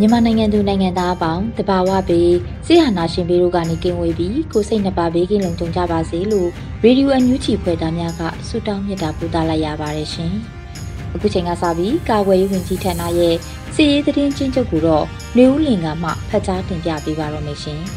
[0.00, 2.32] မြန်မာနိုင်ငံသူနိုင်ငံသားအပေါင်းတဘာဝပေး
[2.66, 6.48] ဆရာနာရှင်ပေတို့ကနေကင်းဝေးပြီးကိုစိတ်နှပါဘေးကင်းလုံခြုံကြပါစေလို့
[6.84, 10.32] ရေဒီယိုအန်ယူဂျီဖွဲ့သားများကဆုတောင်းမြတ်တာပို့သလိုက်ရပါတယ်ရှင်။
[11.14, 13.34] အခုချိန်ကစပြီးကာဝယ်ရေးဝန်ကြီးဌာနရဲ့
[13.74, 15.04] စီရေးသတင်းချင်းချုပ်ကိုတော့
[15.36, 17.80] နေဦးလင်ကမှဖတ်ကြားတင်ပြပေးပါရမရှင်။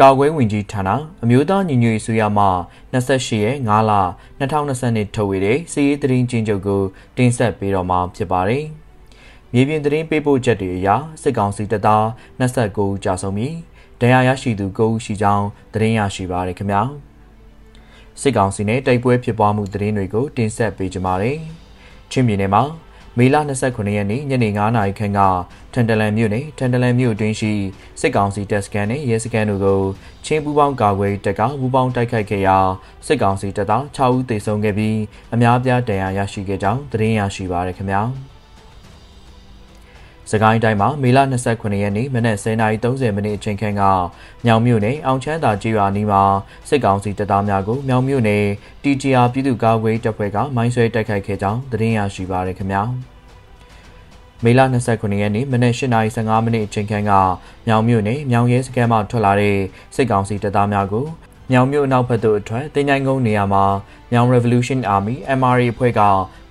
[0.00, 0.88] ကာကွယ်ဝင်ကြီးဌာန
[1.24, 2.46] အမျိုးသားညီညွတ်ရေးဆိုရမှ
[2.92, 3.92] 28ရက်5လ
[4.40, 6.82] 2020ထုတ်ဝေတဲ့စီရေးသတင်းချင်းချုပ်ကို
[7.16, 8.66] တင်ဆက်ပေးတော့မှာဖြစ်ပါတယ်။
[9.56, 10.88] မြေပြင်သတင်းပေးပို့ချက်တွေအရ
[11.22, 12.04] စစ်ကောင်စီတပ်သား
[12.40, 13.54] 29ဦးကြာဆုံးပြီး
[14.00, 16.82] ဒဏ်ရာရရှိသူ9ဦးရှိကြောင်းသတင်းရရှိပါရခင်ဗျာ
[18.20, 21.38] စစ်ကောင်စီနဲ့တိုက်ပွဲဖြစ်ပွားမှုသတင်းတွေကိုတင်ဆက်ပေးကြပါမယ်
[22.10, 22.62] ချင်းပြည်နယ်မှာ
[23.18, 25.20] မေလ29ရက်နေ့ညနေ9:00နာရီခန့်က
[25.72, 27.52] ထန်တလန်မြို့နယ်ထန်တလန်မြို့အတွင်းရှိ
[28.00, 29.80] စစ်ကောင်စီတပ်စခန်းနဲ့ရဲစခန်းတို့ကို
[30.24, 32.58] ချင်းပူပေါင်းကာကွယ်တပ်ကပူပေါင်းတိုက်ခိုက်ခဲ့ရာ
[33.06, 34.98] စစ်ကောင်စီတပ်သား6ဦးသေဆုံးခဲ့ပြီး
[35.34, 38.02] အများပြားဒဏ်ရာရရှိခဲ့ကြောင်းသတင်းရရှိပါရခင်ဗျာ။
[40.30, 41.18] စကိုင်းတိုင်းမှာမေလ
[41.50, 43.82] 29ရက်နေ့မနက်10:30မိနစ်အချိန်ခန့်က
[44.44, 46.22] မြောင်မြို့နယ်အောင်ချမ်းသာကျေးရွာနီးမှာ
[46.68, 48.44] စစ်ကောင်စီတပ်သားများကိုမြောင်မြို့နယ်
[48.82, 52.82] TGR ပြည်သူ့ကာကွယ်တပ်ဖွဲ့ကမိုင်းဆွဲတိုက်ခိုက်ခဲ့ကြောင်းသတင်းရရှိပါရခင်ဗျာ
[54.44, 57.12] မေလ29ရက်နေ့မနက်8:15မိနစ်အချိန်ခန့်က
[57.66, 59.56] မြောင်မြို့နယ်မြောင်ရဲစခန်းမှထွက်လာတဲ့
[59.94, 61.06] စစ်ကောင်စီတပ်သားများကို
[61.50, 63.64] မြောင်မြို့နောက်ဘက်သို့အထွက်တင်ញိုင်းကုန်းနေရာမှာ
[64.16, 66.00] မြောင် Revolution Army MRA အဖွဲ့က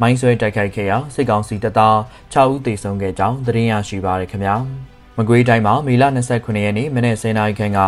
[0.01, 1.96] မိုင်းဆွဲတိုက်ခိုက်ခဲ့ရာစစ်ကောင်စီတပ်သား
[2.34, 4.56] 6ဦးသေဆုံးခဲ့ကြောင်းသတင်းရရှိပါရခင်ဗျာ
[5.18, 6.03] မကွေးတိုင်းမှာမေလ
[6.34, 7.79] 29ရက်နေ့မနေ့10:00နာရီခန့်က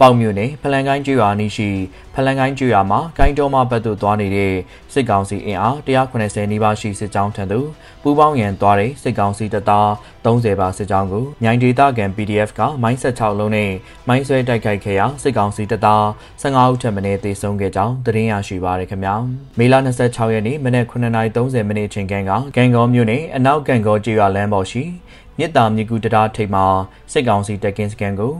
[0.00, 1.70] ပေါက်မြို့နယ်ဖလန်ကိုင်းကျွော်နီးရှိ
[2.14, 4.54] ဖလန်ကိုင်းကျွော်မှာကိုင်းတော်မှဘက်သို့သွားနေတဲ့
[4.92, 7.68] စစ်ကောင်စီအင်အား190နီးပါးရှိစစ်ကြောင်းထံသို့
[8.02, 9.88] ပူးပေါင်းရန်သွားတဲ့စစ်ကောင်စီတပ်သား
[10.24, 13.70] 30ပါစစ်ကြောင်းကိုမြိုင်ဒေသခံ PDF ကမိုင်းဆက်6လုံးနဲ့
[14.08, 16.04] မိုင်းဆွဲတိုက်ခိုက်ခဲ့ရာစစ်ကောင်စီတပ်သား
[16.42, 19.14] 15ဦးထပ်မံသေဆုံးခဲ့ကြောင်းသတင်းရရှိပါရခင်ဗျာ
[19.58, 19.74] မေလ
[20.04, 22.12] 26ရက်နေ့မနက်9:30မိနစ်အချိန်က
[22.56, 24.84] ကံကောမြို့နယ်အနောက်ကံကောကျွော်လမ်းပေါ်ရှိ
[25.38, 26.66] မြစ်တာမြကူတရားထိပ်မှာ
[27.12, 28.34] စစ်ကောင်စီတပ်ကင်းစကန်ကို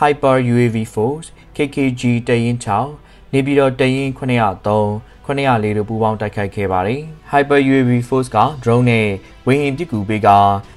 [0.00, 2.56] Hyper UAV Force KKG တရင်
[2.94, 4.18] 6နေပြည်တော်တရင်903
[5.26, 7.00] 904တို့ပူးပေါင်းတိုက်ခိုက်ခဲ့ပါတယ်။
[7.32, 9.08] Hyper UAV Force က drone နဲ့
[9.46, 10.28] ဝေဟင်ပစ်ကူပေးက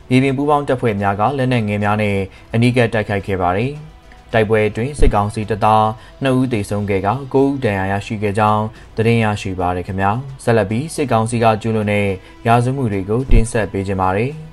[0.09, 2.17] မြေပြင်ပူးပေါင်းတပ်ဖွဲ့များကလက်နက်ငယ်များနဲ့
[2.53, 3.71] အနီးကပ်တိုက်ခိုက်ခဲ့ပါတယ်။
[4.33, 5.83] တိုက်ပွဲအတွင်းစစ်ကောင်စီတပ်သား
[6.23, 8.63] 2ဦးသေဆုံးခဲ့က9ဦးဒဏ်ရာရရှိခဲ့ကြောင်း
[8.97, 10.11] သတင်းရရှိပါရခင်ဗျာ
[10.43, 12.07] ဆက်လက်ပြီးစစ်ကောင်စီကကျူးလွန်တဲ့
[12.47, 14.33] ရာဇဝမှုတွေကိုတင်ဆက်ပေးကြပါမယ်။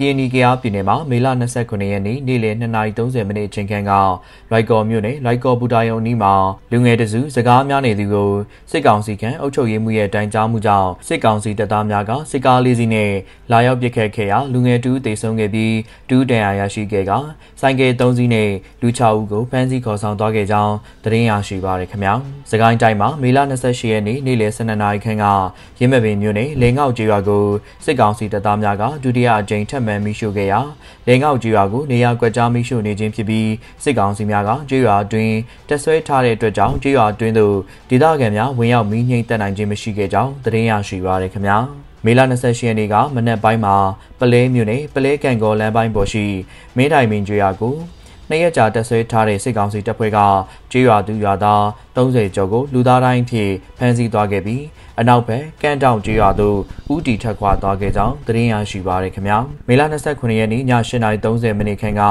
[0.00, 1.26] KNY ကယားပြည်နယ်မှာမေလ
[1.58, 3.92] 29ရက်နေ့နေ့လယ်2:30မိနစ်အချိန်ခန့်က
[4.50, 6.34] လိုက်ကော်မြို့နယ်လိုက်ကော်ဘူတာယုံနီးမှာ
[6.72, 8.30] လူငယ်တစုစကားများနေသူကို
[8.70, 13.12] စစ်ကောင်စီကအုပ်ချုပ်ရေးမှုရဲ့တိုင်ကြားမှုကြောင့်စစ်ကောင်စီတပ်သားများကစစ်ကားလေးစီးနဲ့
[13.52, 15.74] လာရောက်ပစ်ခတ်ခဲ့ရာလူငယ်တူတေဆုံးခဲ့ပြီး
[16.08, 17.12] တူးတန်ရာရရှိခဲ့က
[17.60, 18.50] စိုင်းကယ်3စီးနဲ့
[18.82, 22.14] လူ6ဦးကိုဖမ်းဆီးခေါ်ဆောင်သွားခဲ့ကြောင်းသတင်းရရှိပါရခင်ဗျာ။
[22.50, 25.24] စကိုင်းတိုင်းမှာမေလ28ရက်နေ့နေ့လယ်12နာရီခန့်က
[25.78, 27.44] ရင်းမပင်မြို့နယ်လေငေါ့ကျေးရွာကို
[27.84, 30.60] စစ်ကောင်စီတပ်သားများကဒုတိယအကြိမ်ထပ်မံမိရှုခဲ့ရာ
[31.06, 33.50] လေငေါ့ကျွော်ကိုနေရာကွက်ကြားမိရှုနေခြင်းဖြစ်ပြီး
[33.82, 35.36] စစ်ကောင်စီများကကျွော်အတွင်း
[35.68, 37.54] တက်ဆွဲထားတဲ့အတွက်ကြောင့်ကျွော်အတွင်းသို့
[37.90, 41.58] ဒေသခံများဝင်ရောက်မိငိမ့်တက်နိုင်ခြင်းမရှိခဲ့ကြောင်းသတင်းရရှိပါရခင်ဗျာ
[42.04, 43.76] မေလ28ရက်နေ့ကမနက်ပိုင်းမှာ
[44.20, 46.24] ပလဲမြို့နယ်ပလဲကန်ကောလမ်းပိုင်းပေါ်ရှိ
[46.76, 47.74] မင်းတိုင်မင်းကျွော်ကို
[48.28, 50.18] နှစ်ရက်ကြာတက်ဆွဲထားတဲ့စစ်ကောင်စီတပ်ဖွဲ့က
[50.70, 51.62] ကျေးရွာသူရွာသား
[51.96, 54.62] 30ကျော်ကိုလူသားတိုင်းဖြစ်ဖမ်းဆီးသွားခဲ့ပြီး
[55.00, 56.58] အနောက်ဘက်ကမ်းတောင်ကျေးရွာသို့
[56.92, 60.62] ဦးတီထက်ခွာသွားခဲ့ကြောင်းသတင်းရရှိပါရခင်ဗျာမေလ29ရက်နေ့ည
[61.10, 62.02] 8:30မိနစ်ခန့်က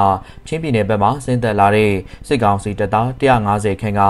[0.48, 1.94] ချင်းပြည်နယ်ဘက်မှဆင်းသက်လာတဲ့
[2.28, 4.02] စစ်ကောင်စီတပ်သား150ခန့်က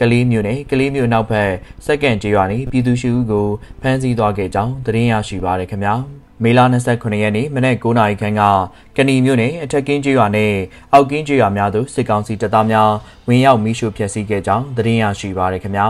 [0.00, 1.50] ကလေးမြို့နယ်ကလေးမြို့နောက်ဘက်
[1.86, 3.48] စက္ကန့်ကျေးရွာနေပြည်သူရှိဦးကို
[3.82, 5.94] ဖမ်းဆီးသွားခဲ့ကြောင်းသတင်းရရှိပါရခင်ဗျာ
[6.42, 6.60] မေလ
[6.90, 8.42] 29ရက်နေ့မနက်9:00နာရီခန့်က
[8.96, 10.52] ကဏီမြို့နယ်အထက်ကင်းကျွော်နဲ့
[10.92, 12.90] အောက်ကင်းကျွော်များသို့စစ်ကောင်စီတပ်သားများ
[13.28, 15.86] ဝင်ရောက်မိရှုဖျက်ဆီးခဲ့ကြောင်းသတင်းရရှိပါရခင်ဗျာ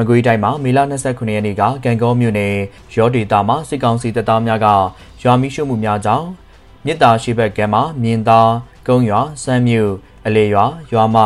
[0.00, 2.54] မမကွေးတိုင်းမှာမေလ29ရက်နေ့ကကံကောမြို့နယ်
[2.94, 4.66] ရောဒေတာမှာစစ်ကောင်စီတပ်သားများက
[5.22, 6.28] ရွာမိရှုမှုများကြောင့်
[6.86, 8.52] မြစ်တာရှိဘက်ကမ်းမှာမြင်းသား
[8.86, 9.92] ကုန်းရွာစမ်းမြို့
[10.26, 11.16] အလေရွာရွာမ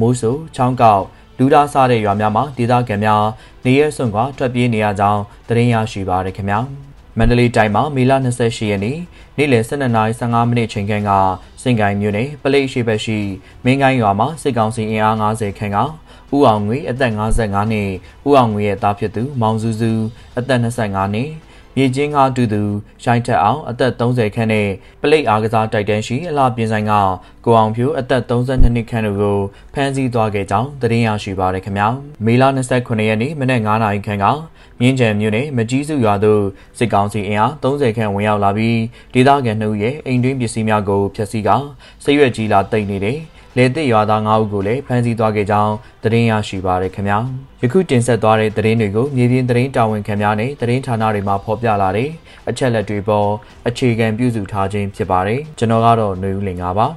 [0.00, 1.04] မိုးဆူချောင်းကောက်
[1.38, 3.24] လူသားစားတဲ့ရွာများမှာဒေသခံများ
[3.64, 6.60] နေရဲစွန့်ခွာထွက်ပြေးနေရကြောင်းသတင်းရရှိပါရခင်ဗျာ
[7.18, 8.98] မန္တလေးတိုင်းမှာမေလ28ရက်နေ့
[9.38, 11.10] နေ့လယ်12:15မိနစ်ချိန်ခန့်က
[11.62, 13.18] စင်ကိုင်းမြို့နယ်ပလိတ်ရှိဘက်ရှိ
[13.64, 15.78] မင်းကိုင်းရွာမှာစစ်ကောင်စီအင်အား90ခန့်က
[16.36, 17.90] ဦးအောင်ငွေအသက်55နှစ်
[18.28, 19.92] ဦးအောင်ငွေရဲ့သားဖြစ်သူမောင်စုစု
[20.38, 21.30] အသက်25နှစ်
[21.76, 22.62] မြေချင်းကားတူသူ
[23.02, 24.68] ရှိုင်းထက်အောင်အသက်30ခန့်နဲ့
[25.00, 26.92] ပလိတ်အားကစားတိုက်တန်းရှိအလားပြင်ဆိုင်က
[27.44, 29.38] ကိုအောင်ဖြူအသက်32နှစ်ခန့်တို့ကို
[29.74, 31.88] ဖမ်းဆီးသွားခဲ့ကြောင်းသတင်းရရှိပါရခင်ဗျာ
[32.24, 32.44] မေလ
[32.74, 34.26] 29ရက်နေ့မနက်9:00နာရီခန့်က
[34.80, 36.42] မြင်းကြံမြို့နယ်မကြီးစုရွာသို့
[36.78, 38.78] စစ်ကောင်စီအင်အား30ခန့်ဝင်ရောက်လာပြီး
[39.14, 41.50] ဒေသခံနှုတ်ရဲ့အိမ်တွင်းပစ္စည်းများကိုဖျက်ဆီးက
[42.04, 43.18] စိတ်ရွက်ကြီးလာတိတ်နေတယ်
[43.57, 47.17] လေသစ်ရွာသား9ဦးကိုလည်းဖမ်းဆီးသွားခဲ့ကြောင်းသတင်းရရှိပါရခင်ဗျာ
[47.61, 52.09] ယခုတင်ဆက်သွားတဲ့သတင်းတွေကိုမြေပြင်သတင်းတာဝန်ခံများနဲ့သတင်းဌာနတွေမှာဖော်ပြလာတဲ့
[52.49, 53.29] အချက်လက်တွေပေါ်
[53.67, 56.87] အခြေခံပြုစုထားခြင်းဖြစ်ပါတယ်ကျွန်တော်ကတော့ຫນွေဦးလင်ပါ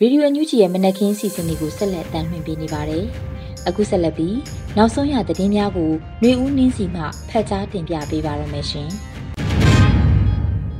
[0.00, 3.04] ရေဒီယိုအန်ယူဂျီရဲ့မနက်ခင်းစီစဉ်တွေကိုဆက်လက်တင်ပြနေပါတယ်။
[3.68, 4.36] အခုဆက်လက်ပြီး
[4.76, 5.90] နောက်ဆုံးရသတင်းများကို
[6.20, 8.90] ຫນွေဦးနှင်းစီမှဖတ်ကြားတင်ပြပေးပါရမရှင်။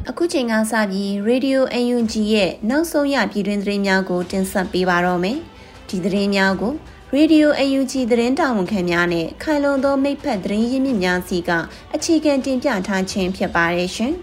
[0.10, 5.38] အခုချိန်ကစပြီး Radio UNG ရဲ့နောက်ဆုံးရပြည်တွင်းသတင်းများကို တင်ဆက်ပေးပါတော့မယ်။
[5.90, 6.74] ဒီသတင်းများကို
[7.16, 11.52] Radio UNG သတင်းတာဝန်ခံများနဲ့ခိုင်လုံသောမိဖက်သတင်းရင်းမြစ်များစီက
[11.96, 14.14] အခြေခံတင်ပြထားခြင်းဖြစ်ပါတယ်ရှင်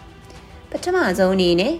[0.70, 1.74] ။ပထမဆုံးအနေနဲ့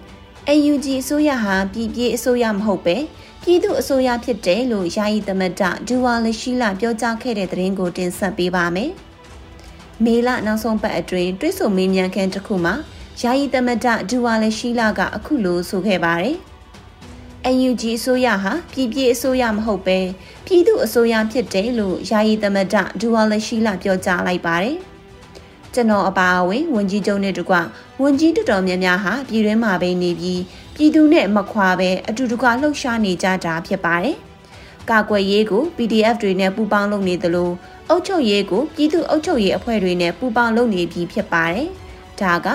[0.72, 2.96] UNG အစိုးရဟာပြည်ပြည့်အစိုးရမဟုတ်ပဲ
[3.42, 8.90] ပြည်သူအစိုးရဖြစ်တယ်လို့ယာယီသမတဒူဝါလရှိလာပြောကြားခဲ့တဲ့သတင်းကိုတင်ဆက်ပေးပါမယ်။
[10.04, 12.74] မေလနောက်ဆုံးပတ်အတွင်းတွဲဆုံမေးမြန်းခန်းတစ်ခုမှာ
[13.20, 16.36] ယာယီသမတဒူဝါလရှိလာကအခုလိုဆိုခဲ့ပါတယ်။
[17.68, 19.98] UNG အစိုးရဟာပြည်ပြည့်အစိုးရမဟုတ်ပဲ
[20.46, 24.76] ပြည်သူအစိုးရဖြစ်တယ်လို့ယာယီသမတဒူဝါလရှိလာပြောကြားလိုက်ပါတယ်။
[25.74, 27.56] ကျွန်တော်အပါအဝင်ဝန်ကြီးချုပ်နဲ့တကွ
[28.02, 30.40] ဝန်ကြီးတော်တော်များများဟာပြည်တွင်းမှာပဲနေပြီး
[30.74, 34.16] ပြည်သူနဲ့မခွာပဲအတူတကွလှုပ်ရှားနေကြတာဖြစ်ပါတယ်။
[34.90, 37.50] ကာကွယ်ရေးကို PDF တွေနဲ့ပူးပေါင်းလုပ်နေသလို
[37.88, 41.68] အုပ်ချုပ်ရေးကိုပြည်သူအုပ်ချုပ်ရေးအဖွဲ့တွေနဲ့ပူးပေါင်းလုပ်နေပြီးဖြစ်ပါတယ်။
[42.20, 42.48] ဒါက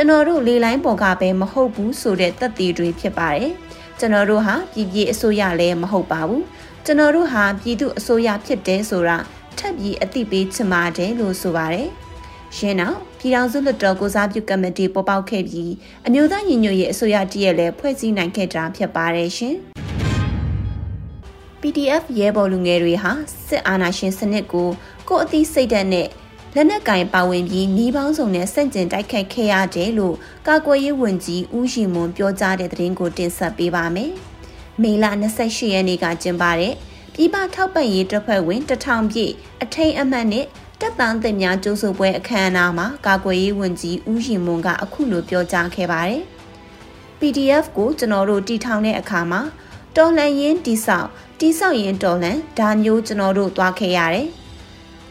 [0.00, 3.50] ကျွန်တော်တို့လေလိုင်းပေါ်ကပဲမဟုတ်ဘူးဆိုတဲ့သက်သေတွေဖြစ်ပါတယ်။
[3.98, 6.42] ကျွန်တော်တို့ဟာပြည်ပြည်အစိုးရလည်းမဟုတ်ပါဘူး။
[6.84, 9.18] ကျွန်တော်တို့ဟာပြည်သူအစိုးရဖြစ်တယ်ဆိုတာ
[9.58, 11.88] ထပ်ပြီးအသိပေးချင်ပါတယ်လို့ဆိုပါတယ်။
[12.56, 15.72] ရင်းနောက်ပြည်ထောင်စုလွှတ်တော်ကိုစားပြုကမတီပေါ်ပေါက်ခဲ့ပြီး
[16.06, 19.54] အမျိုးသားညီညွတ်ရေးအစိုးရတည်းရဲ့လည်းဖွဲ့စည်းနိုင်ခဲ့တာဖြစ်ပါတယ်ရှင်။
[21.60, 23.12] PDF ရဲဘော်လူငယ်တွေဟာ
[23.48, 24.68] စစ်အာဏာရှင်စနစ်ကို
[25.08, 26.08] ကိုယ်အသိစိတ်ဓာတ်နဲ့
[26.54, 30.16] လက်နက်ကင်ပါဝင်ပြီးနှီးပေါင်းစုံနဲ့စန့်ကျင်တိုက်ခိုက်ခဲ့ရတယ်လို့
[30.46, 34.12] ကာကွယ်ရေးဝန်ကြီးဦးရှိမွန်ပြောကြားတဲ့သတင်းကိုတင်ဆက်ပေးပါမယ်။
[34.82, 35.04] မေလ
[35.38, 36.74] 28ရက်နေ့ကကျင်းပတဲ့
[37.14, 40.46] ပြည်ပထောက်ပံ့ရေးတပ်ဖွဲ့ဝင်တထောင်ပြည့်အထိန်အမှတ်နဲ့
[40.80, 46.22] တပ်ပန်းသစ်များကျိုးစုပွဲအခမ်းအနားမှာကာကွယ်ရေးဝန်ကြီးဦးရင်မွန်ကအခုလိုပြောကြားခဲ့ပါတယ်။
[47.18, 49.40] PDF ကိုကျွန်တော်တို့တီထောင်တဲ့အခါမှာ
[49.96, 51.08] တော်လှန်ရင်တိဆောက်
[51.40, 54.28] တိဆောက်ရင်တော်လှန်ဒါမျိုးကျွန်တော်တို့သွားခဲ့ရတယ်။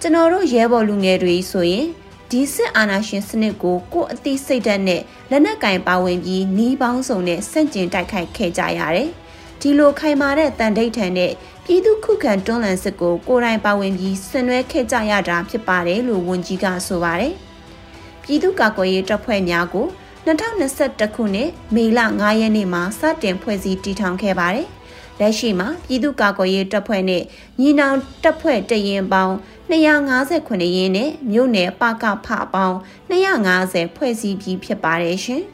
[0.02, 1.86] ကျွန်တော်တို့ရဲဘော်လူငယ်တွေဆိုရင်
[2.32, 9.10] ဒီစစ်အာဏာရှင်စနစ်ကိုကိုယ်အသိစိတ်ဓာတ်နဲ့လက်နက်ကင်ပါဝင်ပြီးနှီးပေါင်းစုံနဲ့ဆန့်ကျင်တိုက်ခိုက်ခဲ့ကြရတယ်။
[9.62, 11.32] ဒီလိုခိုင်မာတဲ့တန်တိတ်ထန်တဲ့
[11.66, 17.34] ပြည်သူခုခံတွန်းလှန်စစ်ကိုကိုယ်တိုင်ပါဝင်ပြီးဆင်နွှဲခဲ့ကြရတာဖြစ်ပါတယ်လို့ဝန်ကြီးကဆိုပါတယ်။
[18.24, 19.88] ပြည်သူ့ကာကွယ်ရေးတပ်ဖွဲ့များကို
[20.26, 24.68] 2021ခုနှစ်မေလ9ရက်နေ့မှာစတင်ဖွဲ့စည်းတည်ထောင်ခဲ့ပါတယ်။
[25.20, 27.24] လက်ရှိမှာပြည်သူ့ကာကွယ်ရေးတပ်ဖွဲ့နဲ့
[27.60, 29.36] ညီနောင်တပ်ဖွဲ့တရင်ပေါင်း
[29.70, 32.78] 258ရင်းနဲ့မြို့နယ်ပကဖပေါင်း
[33.12, 35.44] 250ဖွဲ့စည်းပြီးဖြစ်ပါတယ်ရှင်။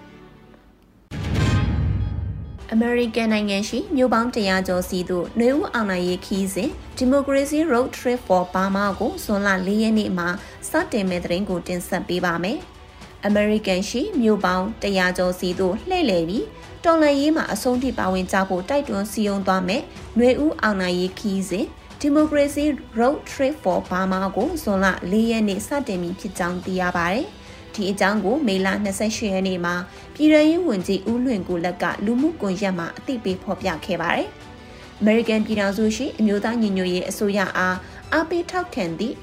[2.72, 10.30] အမေရိကန်နိုင်ငံရှိမြို့ပေါင်း100ကျော်စီသို့နှွေဦးအောင်နိုင်ရေးခီးစဉ် Democracy Road Trip for Burma ကိုဇွန်လ4ရက်နေ့မှာ
[10.70, 12.60] စတင်မဲ့တဲ့ရင်ကိုတင်ဆက်ပေးပါမယ်။
[13.30, 16.46] American ရှိမြို့ပေါင်း100ကျော်စီသို့လှည့်လည်ပြီး
[16.84, 19.82] တော်လှန်ရေးမှာအဆုံးထိပါဝင်ကြဖို့တိုက်တွန်းစည်းရုံးသွားမယ်။
[20.18, 21.66] နှွေဦးအောင်နိုင်ရေးခီးစဉ်
[22.04, 27.26] Democracy Road Trip for Burma ကိုဇွန်လ4ရက်နေ့စတင်ပြီးဖြစ်ကြောင်းသိရပါတယ်။
[27.74, 28.68] ဒီအကြောင်းကိုမေလ
[29.00, 29.76] 28ရက်နေ့မှာ
[30.16, 34.28] ပြည်ထောင်ရေးဝန်ကြီးဦးလွင်ကိုလက်ကလူမှုကွန်ရက်မှာအသိပေးဖော်ပြခဲ့ပါတယ်။
[35.02, 37.78] American ပြည်ထောင်စုရှိအမျိုးသားညီညွတ်ရေးအစိုးရအား
[38.14, 39.16] အားပေးထောက်ခံသည့်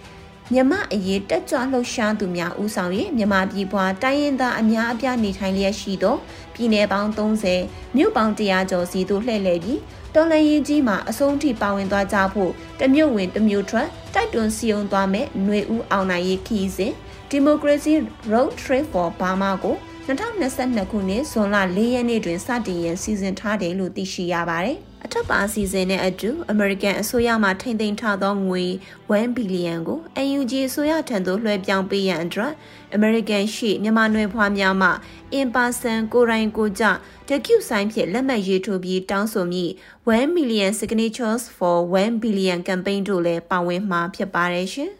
[0.54, 6.16] မြမအရေးတက်ကြွလှုပ်ရှားသူများဦးဆောင်၍မြမပြည်ပွားတိုင်းရင်းသားအများအပြားနေထိုင်လျက်ရှိသော
[6.59, 9.79] ပြည်내ပေါင်း30မြို့ပေါင်း100ကျော်စီသို့လှည့်လည်ပြီး
[10.15, 16.93] တော်လှန်ရေးကြီးမှာအဆုံးထိပါဝင်သွားကြဖို့တမျိုးဝင်တမျိုးထွက်တိုက်တွန်းစီရင်သွားမဲ့ຫນွေဦးအောင်နိုင်ရေးခီးစဉ်
[17.33, 17.93] Democracy
[18.31, 19.75] Road Trip for Burma ကို
[20.06, 28.64] 2022ခုနှစ်ဇွန်လ4ရက်နေ့တွင်စတင်ရန်စီစဉ်ထားတယ်လို့သိရှိရပါတယ်။အထက်ပါအစီအစဉ်နဲ့အတူ American အစိုးရမှထိန်းသိမ်းထားသောငွေ
[29.08, 29.98] 1ဘီလီယံကို
[30.38, 32.52] UNG အစိုးရထံသို့လွှဲပြောင်းပေးရန်အတွက်
[32.96, 34.90] American ရှိမြန်မာနွယ်ဖွားများမှ
[35.38, 36.84] in person ကိုရိုင်းကိုကြ
[37.28, 39.64] တကျူဆိုင်ဖြင့်လက်မှတ်ရေးထိုးပြီးတောင်းဆိုမိ
[40.06, 44.90] 1 million signatures for 1 billion campaign တို့လည်းပါဝင်မှာဖြစ်ပါတယ်ရှင်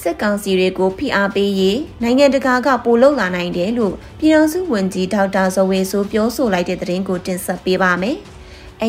[0.00, 8.18] စစ်ကောင်စီတွေကိုဖိအားပေးရေးနိုင်ငံတကာကပိုလုပ်လာနိုင်တယ်လို့ပြည်ထောင်စုဝန်ကြီးဒေါက်တာဇော်ဝေဆိုပြောဆိုလိုက်တဲ့သတင်းကိုတင်ဆက်ပေးပါမယ်။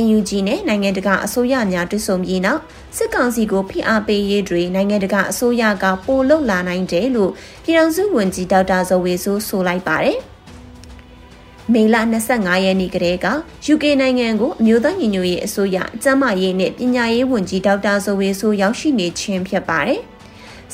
[0.04, 2.62] NUG နဲ့နိုင်ငံတကာအစိုးရများတွေ့ဆုံပြီးနောက်
[2.98, 7.32] စစ်ကောင်စီကိုဖိအားပေးရေးတွေနိုင်ငံတကာအစိုးရကပိုလုပ်လာနိုင်တယ်လို့
[7.64, 10.20] ပြည်ထောင်စုဝန်ကြီးဒေါက်တာဇော်ဝေဆိုဆိုလိုက်ပါတယ်။
[11.74, 11.96] မေလ
[12.30, 13.28] 25ရက်နေ့ကတည်းက
[13.74, 20.02] UK နိုင်ငံကိုအမျိုးသားညီညွတ်ရေးအစိုးရအကြမ်းမာရေးနဲ့ပညာရေးဝန်ကြီးဒေါက်တာဇော်ဝေဆိုရောက်ရှိနေခြင်းဖြစ်ပါတယ်။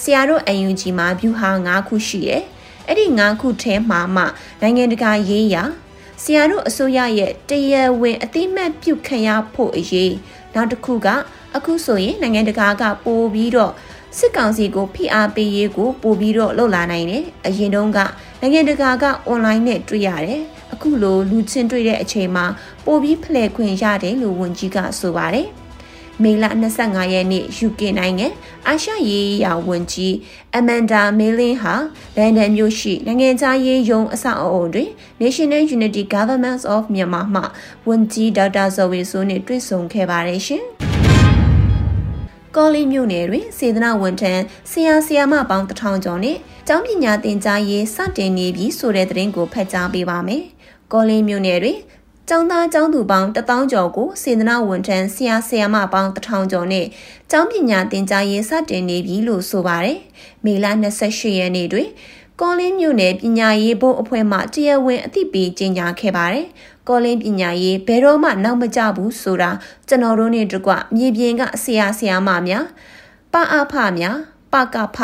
[0.01, 2.43] ဆရာတို့ UNG မှာ view ဟာ9ခုရှိတယ်။
[2.87, 4.23] အဲ့ဒီ9ခုထဲမှာမှ
[4.61, 5.63] နိုင်ငံတကာရေးရာ
[6.21, 10.13] ဆရာတို့အစိုးရရဲ့တရားဝင်အသိမှတ်ပြုခံရဖို့အရေး
[10.53, 11.07] နောက်တစ်ခုက
[11.55, 13.73] အခုဆိုရင်နိုင်ငံတကာကပို့ပြီးတော့
[14.17, 17.99] စစ်ကောင်စီကိုဖိအားပေးရေးကိုပို့ပြီးတော့လှုပ်လာနိုင်တယ်။အရင်တုန်းက
[18.41, 20.41] နိုင်ငံတကာကအွန်လိုင်းနဲ့တွေ့ရတယ်။
[20.73, 22.45] အခုလိုလူချင်းတွေ့တဲ့အချိန်မှာ
[22.85, 25.47] ပို့ပြီးဖလှယ်ခွင့်ရတယ်လို့ဝန်ကြီးကဆိုပါတယ်။
[26.23, 26.45] မေလ
[26.79, 28.27] 25ရက်နေ့ UK နိုင်ငံ
[28.67, 30.15] အာရှရေးရာဝန်ကြီး
[30.55, 31.75] အမန်ဒါမေလင်းဟာ
[32.17, 34.89] လန်ဒန်မြို့ရှိနိုင်ငံခြားရေးရုံးအဆောက်အအုံတွင်
[35.21, 37.43] National Unity Governments of Myanmar မှ
[37.87, 40.63] ဝန်ကြီးဒေါက်တာဇော်ဝေဆိုးနှင့်တွေ့ဆုံခဲ့ပါတယ်ရှင်။
[42.55, 46.37] ကောလီမြို့နယ်တွင်စေတနာဝန်ထမ်းဆရာဆရာမပေါင်းတထောင်ကျော်နဲ့
[46.67, 50.43] ကျောင်းပညာသင်ကြားရေးစတင်နေပြီဆိုတဲ့သတင်းကိုဖတ်ကြားပေးပါမယ်။
[50.93, 51.77] ကောလီမြို့နယ်တွင်
[52.29, 56.85] ကျောင်းသားကျောင်းသူပေါင်း1000ကျော်ကိုစေတနာဝန်ထမ်းဆရာဆရာမပေါင်း1000ကျော်နဲ့
[57.31, 59.99] ကျောင်းပညာသင်ကြားရေးစတင်နေပြီလို့ဆိုပါတယ်။
[60.45, 60.65] မေလ
[61.03, 61.87] 28ရက်နေ့တွင်
[62.39, 66.45] ကောလင်းမြို့နယ်ပညာရေးဘုတ်အဖွဲ့မှတရားဝင်အသိပေးကြေညာခဲ့ပါတယ်။
[66.87, 69.51] ကောလင်းပညာရေးဘယ်တော့မှနောက်မကျဘူးဆိုတာ
[69.87, 72.65] ကျွန်တော်တို့နဲ့တကွမြေပြင်ကဆရာဆရာမများ
[73.33, 74.17] ပအဖများ
[74.53, 74.97] ပကဖ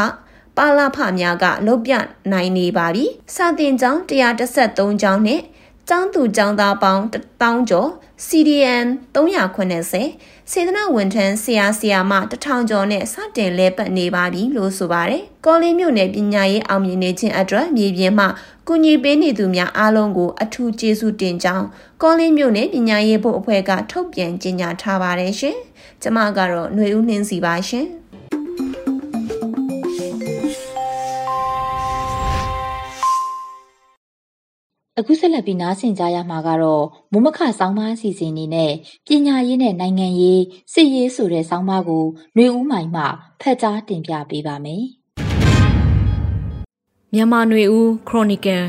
[0.57, 1.93] ပါလာဖများကလုတ်ပြ
[2.31, 5.41] နိုင်နေပါပြီ။စာတင်ကျောင်း133ကျောင်းနဲ့
[5.91, 7.89] ကျောင်းသူကျောင်းသားပေါင်း1000ကျော်
[8.27, 18.25] CDN 380စေတနာဝန်ထမ်းဆရာဆရာမ1000ကျော်နဲ့စတင်လဲပတ်နေပါပြီလို့ဆိုပါတယ်။ကောလင်းမြို့နယ်ပညာရေးအောင်မြင်နေခြင်းအတွက်မြေပြင်မှ
[18.67, 21.65] ကူညီပေးနေသူများအားလုံးကိုအထူးကျေးဇူးတင်ကြောင်း
[22.01, 25.57] ကောလင်းမြို့နယ်ပညာရေးဘုတ်အဖွဲ့ကထုတ်ပြန်ကြေညာထားပါတယ်ရှင်။
[26.01, 27.87] ကျမကတော့ຫນွေဦးနှင်းစီပါရှင်။
[34.98, 38.72] အခုဆက်လက်ပြီးနားဆင်ကြရမှာကတော့မုံမခဆောင်းပါးအစီအစဉ်နေနဲ့
[39.06, 42.04] ပညာရေးနဲ့နိုင်ငံရေးစစ်ရေးဆိုတဲ့ဆောင်းပါးကို
[42.34, 43.02] ຫນွေဦးမိုင်မှ
[43.40, 44.82] ဖတ်ကြားတင်ပြပေးပါမယ်။
[47.14, 48.64] မြန်မာຫນွေဦးခရိုနီကယ်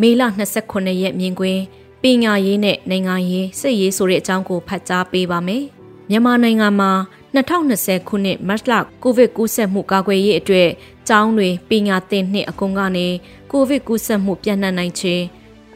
[0.00, 0.22] မေလ
[0.62, 1.62] 29ရက်မြင်ကွင်း
[2.02, 5.64] ပညာရေးနဲ့နိုင်ငံရေးစစ်ရေးဆိုတဲ့အကြောင်းကိုဖတ်ကြားပေးပါမယ်။
[6.10, 6.90] မြန်မာနိုင်ငံမှာ
[7.34, 8.72] 2020ခုနှစ်မတ်လ
[9.02, 10.68] ကိုဗစ်ကူးစက်မှုကာကွယ်ရေးအတွက်
[11.08, 13.06] ကျောင်းတွေပညာသင်နှစ်အကုန်ကနေ
[13.50, 15.22] ကိုဗစ်ကူးစက်မှုပြန့်နှံ့နိုင်ခြင်း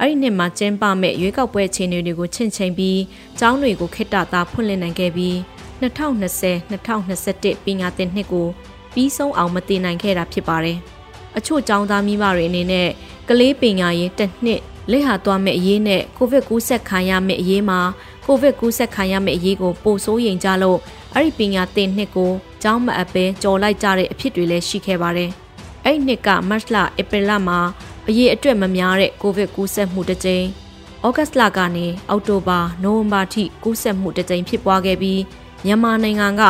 [0.01, 2.99] အဲ့ဒီနှစ်မှာကျင်းပမဲ့ရွေးကောက်ပွဲအခြေအနေတွေကိုချင့်ချိန်ပြီး
[3.39, 5.35] ကျောင်းတွေကိုခိတ္တသားဖွင့်လှစ်နိုင်ခဲ့ပြီး
[5.81, 8.47] 2020-2021ပညာသင်နှစ်ကို
[8.93, 10.77] ပြီးဆုံးအောင်မတင်နိုင်ခဲ့တာဖြစ်ပါတယ်။
[11.37, 12.89] အချို့ကျောင်းသားမိဘတွေအနေနဲ့
[13.29, 14.61] ကလေးပညာရေးတစ်နှစ်
[14.91, 17.79] လက်ဟာသွားမဲ့အရေးနဲ့ကိုဗစ်ကူးစက်ခံရမဲ့အရေးမှာ
[18.25, 20.79] ကိုဗစ်ကူးစက်ခံရမဲ့အရေးကိုပိုဆိုးရင်ကြလို့
[21.13, 22.31] အဲ့ဒီပညာသင်နှစ်ကို
[22.63, 25.29] ကျောင်းမအပ်ပဲကြော်လိုက်ကြတဲ့အဖြစ်တွေလည်းရှိခဲ့ပါတယ်။
[25.85, 27.59] အဲ့ဒီနှစ်ကမတ်လဧပြီလမှာ
[28.09, 30.45] အရေးအတွက်မများတဲ့ကိုဗစ်ကူးစက်မှုတစ်ကြိမ်
[31.05, 35.21] ဩဂတ်လကနေအောက်တိုဘာနိုဝင်ဘာထိကူးစက်မှုတစ်ကြိမ်ဖြစ်ပွားခဲ့ပြီး
[35.65, 36.43] မြန်မာနိုင်ငံက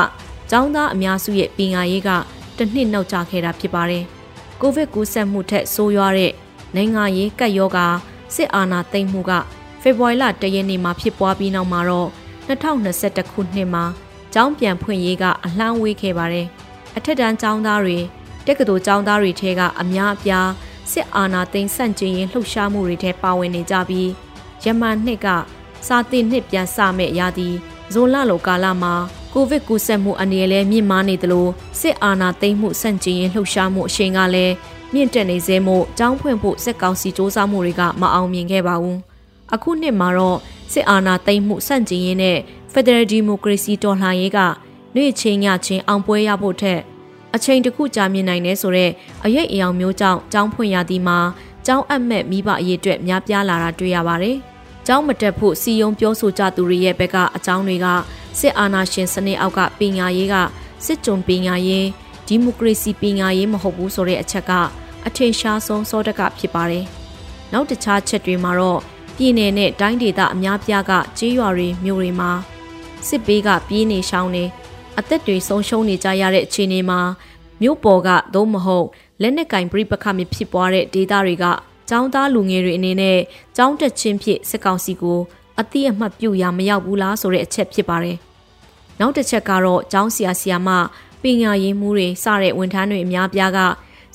[0.50, 2.10] ကျောင်းသားအများစုရဲ့ပညာရေးက
[2.58, 4.04] တစ်နှစ်နောက်ကျခဲ့တာဖြစ်ပါတယ်။
[4.62, 6.32] ကိုဗစ်ကူးစက်မှုထက်ဆိုးရွားတဲ့
[6.76, 7.88] နိုင်ငံရေးကပ်ရောဂါ
[8.36, 9.32] စစ်အာဏာသိမ်းမှုက
[9.82, 12.10] ဖေဖော်ဝါရီလ၁ရက်နေ့မှာဖြစ်ပွားပြီးနောက်မှာတော့
[12.48, 13.84] 2021ခုနှစ်မှာ
[14.34, 16.48] ကျောင်းပြန်ဖွင့်ရေးကအလှမ်းဝေးခဲ့ပါတယ်။
[16.98, 17.98] အထက်တန်းကျောင်းသားတွေ
[18.46, 20.50] တက္ကသိုလ်ကျောင်းသားတွေထဲကအများအပြား
[20.92, 24.10] စစ်အာဏာသိမ်းဆန့်ကျင်ရေးလှုပ်ရှားမှုတွေထဲပါဝင်နေကြပြီး
[24.64, 25.28] ယမန်နှစ်က
[25.88, 27.50] စာတင်နှစ်ပြန်စမဲ့ရာသီ
[27.94, 28.94] ဇွန်လလိုကာလမှာ
[29.34, 31.48] ကိုဗစ်ကူးစက်မှုအနေနဲ့လည်းမြင့်မားနေသလို
[31.80, 34.54] စစ်အာဏာသိမ်းမှုဆန့်ကျင်ရေးလှုပ်ရှားမှုအရှိန်ကလည်း
[34.94, 38.98] မြင့်တက်နေစေမို့ကြောင်းဖွင့်ဖို့စက်ကောင်စီစ조사မှုတွေကမအောင်မြင်ခဲ့ပါဘူး။
[39.54, 40.40] အခုနှစ်မှာတော့
[40.72, 42.38] စစ်အာဏာသိမ်းမှုဆန့်ကျင်ရေးနဲ့
[42.74, 44.40] Federal Democracy တော်လှန်ရေးက
[44.96, 46.80] နေ့ချင်းညချင်းအောင်ပွဲရဖို့ထက်
[47.36, 48.92] အချိန်တစ်ခုကြာမြင့်နိုင်တယ်ဆိုတော့
[49.26, 51.20] အရေးအယောင်မျိုးကြောင့်ကျောင်းဖွင့်ရသည်မှာ
[51.66, 54.38] ကျောင်းအပ်မဲ့မိဘအရေးအတွက်များပြားလာတာတွေ့ရပါတယ်။
[54.88, 57.88] ကျောင်းမတက်ဖို့စီယုံပြောဆိုကြသူတွေရဲ့ဘက်ကအကြောင်းတွေက
[58.40, 60.36] စစ်အာဏာရှင်စနစ်အောက်ကပညာရေးက
[60.86, 61.86] စစ်ကြုံပညာရေး
[62.28, 64.52] ဒီမိုကရေစီပညာရေးမဟုတ်ဘူးဆိုတဲ့အချက်က
[65.06, 66.86] အအထင်ရှားဆုံးစောတကဖြစ်ပါတယ်။
[67.54, 68.80] နောက်တခြားချက်တွေမှာတော့
[69.18, 72.32] ပြည်내နဲ့တိုင်းဒေသအများပြားကကြေးရွာတွေမြို့တွေမှာ
[73.08, 74.44] စစ်ဘေးကပြေးနေရှောင်းနေ
[75.00, 77.00] အသက်တွေဆုံးရှုံးနေကြရတဲ့အခြေအနေမှာ
[77.62, 78.88] မြို့ပေါ်ကသို့မဟုတ်
[79.22, 81.46] လက်နက်ကင်ပြိပခမဖြစ်ပွားတဲ့ဒေသတွေက
[81.90, 83.20] ကျောင်းသားလူငယ်တွေအနေနဲ့
[83.56, 85.20] ကျောင်းတက်ချင်းဖြစ်စစ်ကောင်စီကို
[85.60, 88.18] အတိအမှတ်ပြုရမရောက်ဘူးလားဆိုတဲ့အချက်ဖြစ်ပါတယ်။
[89.00, 90.70] နောက်တစ်ချက်ကတော့ကျောင်းဆရာဆရာမ
[91.22, 93.60] ပညာရေးမှုတွေစတဲ့ဝန်ထမ်းတွေအများပြားက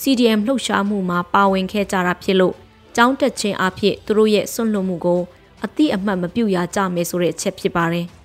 [0.03, 2.55] CDM လှုပ်ရှားမှုမှာပါဝင်ခဲ့ကြတာဖြစ်လို့
[2.97, 5.21] ကျောင်းတက်ချင်းအဖြစ်သူတို့ရဲ့စွန့်လွတ်မှုကို
[5.65, 8.07] အတိအမှတ်မပြုရကြမယ်ဆိုတဲ့အချက်ဖြစ်ပါတယ်။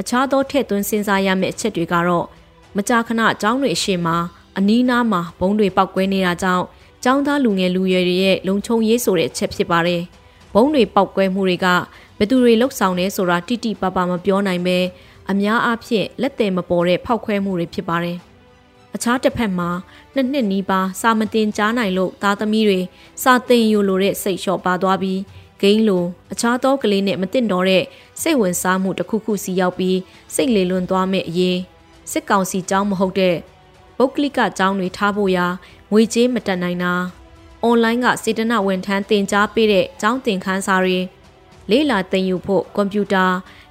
[0.00, 2.26] အခြားသောထည့်သွင်းစဉ်းစားရမယ့်အချက်တွေကတော့
[2.76, 4.16] မကြာခဏအကြောင်းတွေအရှိမှာ
[4.58, 6.64] အနီးနားမှာဘုံတွေပောက်ကွဲနေတာကြောင့်
[7.04, 10.02] ចောင်းသားလူငယ်လူရွယ်တွေရဲ့လုံခြုံရေးဆိုတဲ့အချက်ဖြစ်ပါတယ်။
[10.54, 11.66] ဘုံတွေပောက်ကွဲမှုတွေက
[12.18, 14.78] ဘယ်သူတွေလှုပ်ဆောင်နေဆိုတာတိတိပပမပြောနိုင်ပဲ
[15.30, 18.18] အများအားဖြင့်လက်တယ်မပေါ်တဲ့ဖောက်ခွဲမှုတွေဖြစ်ပါတယ်။
[18.94, 19.70] အခြားတစ်ဖက်မှာ
[20.14, 22.80] နှစ်နှစ်နီးပါးစာမတင်ကြားနိုင်လို့သားသမီးတွေ
[23.22, 25.20] စာသင်ယူလိုတဲ့စိတ်လျှော့ပါသွားပြီး
[25.62, 27.84] ဂိမ်းလိုအခြားသောကလေးနဲ့မတင်တော့တဲ့
[28.20, 29.98] စိတ်ဝင်စားမှုတစ်ခုခုစီရောက်ပြီး
[30.34, 31.58] စိတ်လေလွန်သွားမဲ့အရေး
[32.10, 33.36] စစ်ကောင်စီကြောင်းမဟုတ်တဲ့
[33.96, 35.46] ပုတ်ကလစ်ကကြောင်းတွေထားဖို့ရာ
[35.92, 36.94] ငွေကြေးမတက်နိုင်တာ
[37.62, 40.98] အွန်လိုင်းကစေတနာဝန်ထမ်းတင် जा ပေးတဲ့ကျောင်းသင်ခန်းစာတွေ
[41.70, 43.24] လေးလာသင်ယူဖို့ကွန်ပျူတာ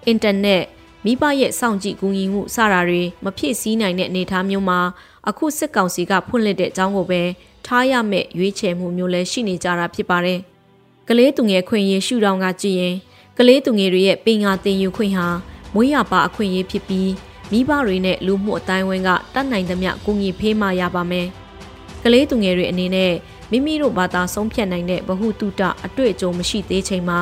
[0.05, 0.63] အင်တာနက်
[1.05, 4.79] မိဘရဲ့စောင့်ကြည့်ကူညီမှုစတာတွေမဖြစ်စည်းနိုင်တဲ့အနေအထားမျိုးမှာ
[5.29, 7.21] အခုစစ်ကောင်စီကဖွင့်လှစ်တဲ့အကြောင်းကိုပဲ
[7.65, 10.41] ထားရမယ့်ရွေးချယ်မှုမျိုးလည်းရှိနေကြတာဖြစ်ပါတယ်။
[11.13, 12.95] ကလေးသူငယ်ခွင့်ရေးရှုထောင့်ကကြည့်ရင်
[13.37, 15.27] ကလေးသူငယ်တွေရဲ့ပင်ငါတင်ယူခွင့်ဟာ
[15.73, 17.11] မွေးရပါအခွင့်အရေးဖြစ်ပြီး
[17.51, 21.27] မိဘတွေနဲ့လူမှုအတိုင်းဝန်းကတတ်နိုင်သမျှကူညီဖေးမှရပါမယ်။
[22.03, 23.13] ကလေးသူငယ်တွေအနေနဲ့
[23.51, 27.19] မိမိတို့ဘာသာဆုံးဖြတ်နိုင်တဲ့ဗဟုတုတအတွေ့အကြုံမရှိသေးချိန်မှာ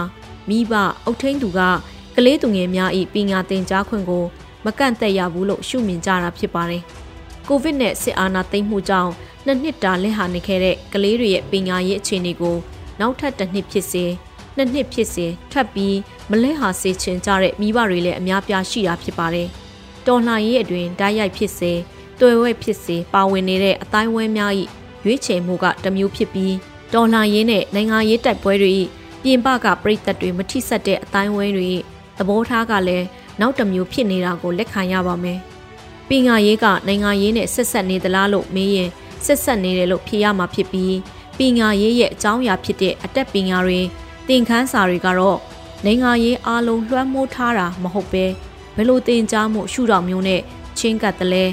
[0.50, 0.74] မိဘ
[1.06, 1.60] အုပ်ထိန်သူက
[2.16, 4.24] ကလေးသူငယ်များ၏ပညာသင်ကြားခွင့်ကို
[4.66, 6.84] မကန့်သက်ရဘူးလို့ရှုမြင်ကြတာဖြစ်ပါတယ်။
[7.48, 9.12] ကိုဗစ်နဲ့စစ်အာဏာသိမ်းမှုကြောင့်
[9.46, 12.58] နှစ်နှစ်တာလက်ဟာနေခဲ့တဲ့ကလေးတွေရဲ့ပညာရေးအခြေအနေကို
[13.00, 14.06] နောက်ထပ်တစ်နှစ်ဖြစ်စေ
[14.56, 15.98] နှစ်နှစ်ဖြစ်စေထပ်ပြီး
[16.30, 19.48] မလဲဟာစေချင်ကြတဲ့မိဘတွေလည်းအများပြားရှိတာဖြစ်ပါတယ်။
[20.08, 21.72] တော်လှန်ရေးအတွင်ဓာတ်ရိုက်ဖြစ်စေ
[22.20, 24.52] တွေ့ဝဲဖြစ်စေပါဝင်နေတဲ့အတိုင်းဝဲများ၏
[25.06, 26.56] ရွေးချယ်မှုကတမျိုးဖြစ်ပြီး
[26.94, 28.76] တော်လှန်ရေးနဲ့နိုင်ငံရေးတိုက်ပွဲတွေ
[29.24, 31.72] ပြင်ပကပြည်သက်တွေမထိဆက်တဲ့အတိုင်းဝဲတွေ
[32.18, 33.06] သဘောထားကလည်း
[33.40, 35.40] နောက်တစ်မျိုးဖြစ်နေတာကိုလက်ခံရပါမယ်။
[36.10, 38.90] ပညာရေးကနိုင်ငံရေးနဲ့ဆက်ဆက်နေသလားလို့မေးရင်
[39.26, 40.96] ဆက်ဆက်နေတယ်လို့ဖြေရမှာဖြစ်ပြီး
[41.40, 43.80] ပညာရေးရဲ့အကြောင်းအရာဖြစ်တဲ့အတက်ပညာတွေ
[44.28, 45.40] သင်ခန်းစာတွေကတော့
[45.86, 48.26] နိုင်ငံရေးအားလုံးလွှမ်းမိုးထားတာမဟုတ်ပဲ
[48.76, 50.42] ဘယ်လိုသင်ကြားမှုရှုထောင့်မျိုးနဲ့
[50.78, 51.46] ချင်းကပ်တလဲ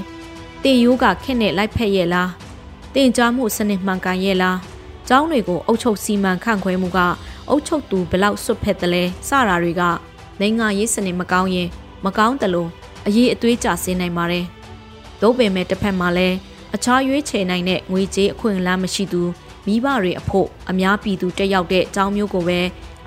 [0.62, 2.30] တင်ယိုးကခက်နဲ့လိုက်ဖက်ရဲ့လား
[2.94, 4.58] တင်ကြားမှုစနစ်မှန်ကန်ရဲ့လား
[5.08, 6.98] ကျောင်းတွေကိုအုပ်ချုပ်စီမံခန့်ခွဲမှုက
[7.48, 9.82] အုပ်ချုပ်သူဘလောက်စွတ်ဖက်တယ်လဲစတာတွေက
[10.40, 11.68] နိုင်ငံရေးစနစ်မကောင်းရင်
[12.04, 12.70] မကောင်းတယ်လို့
[13.06, 14.44] အရေးအသွေးကြဆင်းနိုင်ပါတယ်။
[15.20, 16.36] သို့ပင်မဲ့တစ်ဖက်မှာလည်း
[16.74, 19.22] အခြားရွေးချယ်နိုင်တဲ့ငွေကြေးအခွင့်အလမ်းမရှိသူ
[19.66, 22.60] မိဘတွေအဖို့အများပြည်သူတက်ရောက်တဲ့အကြောင်းမျိုးကိုပဲ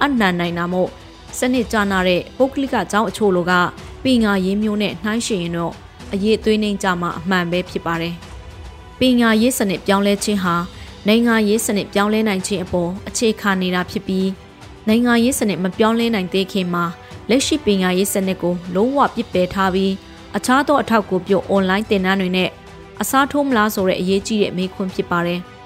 [0.04, 0.90] အနှံနိုင်တာမို့
[1.38, 3.54] စနစ်ကြနာတဲ့ပုဂ္ဂလိကအကြောင်းအချို့လိုက
[4.04, 5.74] ပညာရေးမျိုးနဲ့နှိုင်းယှဉ်ရင်တော့
[6.14, 8.14] အရေးအသွေးနှိမ်ကြမှာအမှန်ပဲဖြစ်ပါတယ်။
[9.00, 10.56] ပညာရေးစနစ်ပြောင်းလဲခြင်းဟာ
[11.08, 14.30] နိုင်ငံရေးစနစ်ပြောင်းလဲနိုင်ခြင်းအပေါ်အခြေခံနေတာဖြစ်ပြီး
[14.88, 16.86] နိုင်ငံရေးစနစ်မပြောင်းလဲနိုင်သေးခင်မှာ
[17.30, 19.94] လက်ရှိပညာရေးစနစ်ကိုလုံးဝပြစ်ပယ်ထားပြီး
[20.36, 22.50] အခြားသောအထောက်အကူပြုအွန်လိုင်းသင်တန်းတွေနဲ့
[23.02, 25.42] အစားထိုးမလားဆိုတဲ့အရေးကြီးတဲ့မေးခွန်းဖြစ်ပါတယ်။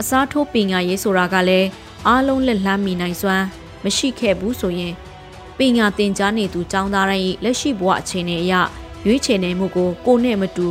[0.00, 1.68] အစားထိုးပညာရေးဆိုတာကလည်း
[2.06, 3.44] အားလုံးလက်လှမ်းမီနိုင်စွမ်း
[3.84, 4.94] မရှိခဲ့ဘူးဆိုရင်
[5.58, 8.54] ပညာသင်ကြားနေသူចောင်းသားတိုင်းလက်ရှိဘဝအခြေအနေအရ
[9.06, 10.68] ရွေးချယ်နိုင်မှုကိုကိုနဲ့မတူ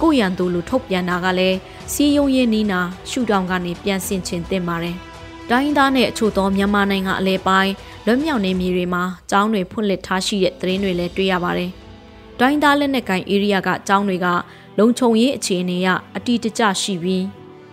[0.00, 1.56] ကိုရန်သူလူထုတ်ပြန်တာကလည်း
[1.92, 4.96] စီယုံရင်နီးနာရှူတောင်ကနေပြန်ဆင်ချင်တင်ပါတယ်။
[5.50, 7.72] တိုင်းသားနဲ့အချို့သောမြန်မာနိုင်ငံအလဲပိုင်း
[8.06, 11.70] လွတ်မြောက်နေမြေတွေမှာကျောင်းတွေဖွင့်လှစ်ထားရှိတဲ့သတင်းတွေလည်းတွေ့ရပါတယ်။
[12.40, 14.26] တိုင်းသားလက်နက်ကိုင်ဧရိယာကကျောင်းတွေက
[14.78, 17.24] လုံခြုံရေးအခြေအနေအရအတီးတကျရှိပြီး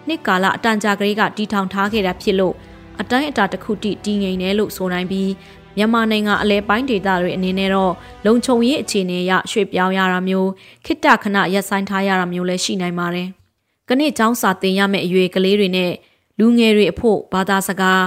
[0.07, 2.55] နှစ်ကာလအတန်ကြာကလေးကတီထောင်ထားခဲ့တာဖြစ်လို့
[3.01, 5.31] အတိုင်းအတာတစ်ခုတိတည်ငြိမ်တယ်လို့ဆိုနိုင်ပြီး
[5.77, 7.93] မြန်မာနိုင်ငံအလဲပိုင်းဒေသတွေအနေနဲ့တော့
[8.25, 10.49] လုံခြုံရေးအခြေအနေအရရွှေ့ပြောင်းရတာမျိုး
[10.85, 13.27] ခိတ္တခဏရပ်ဆိုင်းထားရတာမျိုးလည်းရှိနိုင်ပါတယ်။
[13.89, 15.91] ကနေ့ကျောင်းစာသင်ရမယ့်အရွယ်ကလေးတွေနဲ့
[16.39, 18.03] လူငယ်တွေအဖို့ဘာသာစကား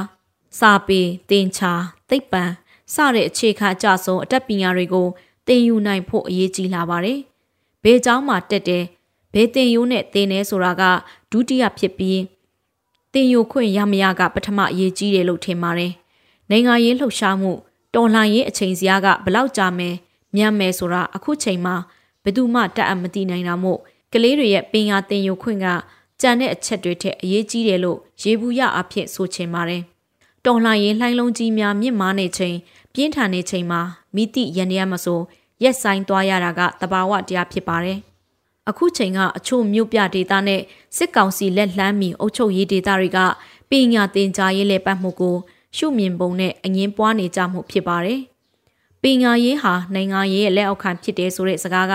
[0.58, 1.72] စာပေတင်ချာ
[2.10, 2.42] သိပ္ပံ
[2.94, 5.06] စတဲ့အခြေခံအကျဆုံးအတတ်ပညာတွေကို
[5.46, 7.18] သင်ယူနိုင်ဖို့အရေးကြီးလာပါတယ်။
[7.84, 8.84] ဘယ်ကျောင်းမှာတက်တယ်
[9.32, 10.82] ဘယ်သင်ယူနဲ့သင်နေဆိုတာက
[11.30, 12.20] ဒုတိယဖြစ်ပြီး
[13.12, 15.92] သင်ယူခွင့်ရမရကပထမအရေးကြီးတယ်လို့ထင်ပါတယ်။
[16.50, 17.52] နိုင်ငံရေးလှုပ်ရှားမှု
[17.94, 19.94] တော်လှန်ရေးအချိန်စရာကဘလောက်ကြာမယ်
[20.36, 21.74] မြန်မယ်ဆိုတာအခုချိန်မှာ
[22.22, 23.78] ဘယ်သူမှတတ်အပ်မသိနိုင်တာမို့
[24.12, 25.66] ကလေးတွေရဲ့ပင်ရသင်ယူခွင့်က
[26.20, 29.82] ကြံတဲ့အချက်တွေထက်အရေးကြီးတယ်လို့ရေဘူးရအဖြစ်ဆိုချင်ပါတယ်။
[30.44, 32.56] တော်လှန်ရေးလှိုင်းလုံးကြီးများမြင့်မားနေချိန်
[32.94, 33.80] ပြင်းထန်နေချိန်မှာ
[34.14, 35.20] မိတိရန်ရမဆို
[35.62, 37.98] ရက်ဆိုင်သွားရတာကတဘာဝတရားဖြစ်ပါတယ်။
[38.70, 40.60] အခုချိန်ကအချို့မြို့ပြဒေသနဲ့
[40.96, 43.18] စစ်ကောင်စီလက်လှမ်းမီအုပ်ချုပ်ရေးဒေသတွေက
[43.70, 45.36] ပညာသင်ကြားရေးလဲပတ်မှုကို
[45.76, 48.20] ရှုမြင်ပုံနဲ့အငင်းပွားနေကြမှုဖြစ်ပါတယ်။
[49.02, 51.94] ပညာရေးဟာနိုင်ငံရေးရဲ့လက်အောက်ခံဖြစ်တယ်ဆိုတဲ့စကားက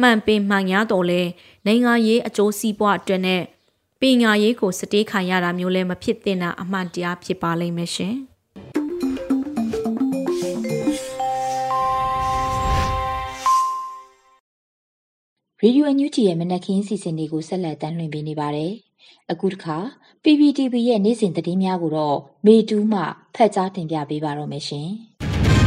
[0.00, 1.22] မှန်ပင်မှန်ရတော့လဲ
[1.66, 3.42] နိုင်ငံရေးအကျိုးစီးပွားအတွက်နဲ့
[4.00, 8.16] ပညာရေးကိုစတေးခံရတာမျိုးလည်းမဖြစ်သင့်တာအမှန်တရားဖြစ်ပါလိမ့်မယ်ရှင်။
[15.64, 18.72] ရေဒီယိုအန်ယူဂျီရဲ့မနက်ခင်းစီစဉ်တွေကိုဆက်လက်တင်ပြနေပါတယ်။
[19.30, 19.76] အခုတစ်ခါ
[20.22, 23.00] PPTV ရဲ့နေ့စဉ်သတင်းများကိုတော့မေတူးမှ
[23.34, 24.88] ဖတ်ကြားတင်ပြပေးပါတော့မယ်ရှင်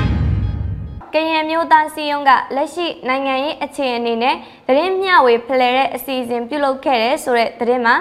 [1.13, 4.35] ။ကရင်မျိုးသားစီယုံကလက်ရှိနိုင်ငံရေးအခြေအနေနဲ့
[4.67, 7.95] သတင်းမျှဝေဖလှယ်တဲ့အစီအစဉ်ပြုလုပ်ခဲ့တဲ့ဆိုတဲ့သတင်းမှာ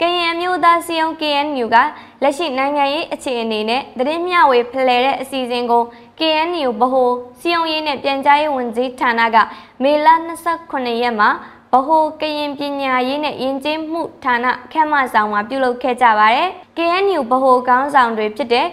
[0.00, 1.76] ကရင်မျိုးသားစီယုံ KNU က
[2.22, 5.82] လက်ရှိနိုင်ငံရေးအခြေအနေနဲ့သတင်းမျှဝေဖလှယ်တဲ့အစီအစဉ်ကို
[6.18, 9.36] KNU ဗဟိုစီယုံရေးနဲ့ပြန်ကြားရေးဝန်ကြီးဌာနက
[9.82, 10.06] မေလ
[10.50, 11.30] 29ရက်မှာ
[11.72, 18.66] ဗဟိုကရင်ပညာရေးနဲ့ယဉ်ကျေးမှုဌာနခမ်းမဆောင်မှာပြုလုပ်ခဲ့ကြပါတယ်။ KNU ဗဟိုခေါင်းဆောင်တွေဖြစ်တဲ့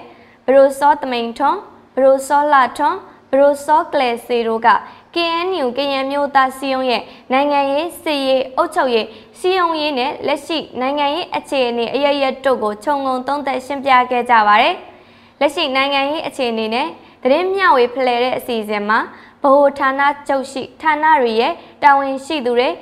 [0.45, 1.59] ဘရိုစောတမိန်ထွန်း
[1.95, 2.97] ဘရိုစောလာထွန်း
[3.31, 4.69] ဘရိုစောကလေစီတို့က
[5.15, 7.01] KNU ကရင်မျိုးသားစီယုံရဲ့
[7.31, 9.07] နိုင်ငံရေးစီရေးအုပ်ချုပ်ရေး
[9.39, 14.75] စီယုံရေးနဲ့လက်ရှိနိုင်ငံရေးအခြေအနေအရရတို့ကိုခြုံငုံသုံးသပ်ရှင်းပြခဲ့ကြပါတယ်။
[15.39, 16.87] လက်ရှိနိုင်ငံရေးအခြေအနေနဲ့
[17.23, 18.99] သတင်းမျှဝေဖလှယ်တဲ့အစီအစဉ်မှာ
[19.43, 22.73] ဗဟိုဌာနချုပ်ရှိဌာနတွေရဲ့တာဝန်ရှိသူတွေဗ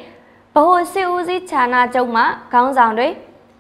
[0.56, 3.08] ဟိုစစ်ဦးစီးဌာနချုပ်မှခေါင်းဆောင်တွေ